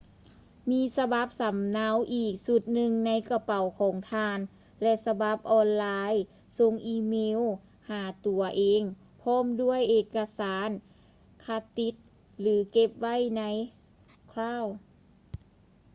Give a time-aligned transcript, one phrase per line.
[0.71, 4.39] ມີສະບັບສຳເນົາອີກຊຸດໜຶ່ງໃນກະເປົາຂອງທ່ານ
[4.81, 5.87] ແລະ ສະບັບອອນໄລ
[6.57, 7.41] ສົ່ງອີເມວ
[7.89, 8.81] ຫາຕົວເອງ
[9.21, 10.69] ພ້ອມດ້ວຍເອກະສານ
[11.45, 11.93] ຄັດຕິດ
[12.39, 13.41] ຫຼື ເກັບໄວ້ໃນ
[14.31, 14.77] ຄຼາວ cloud”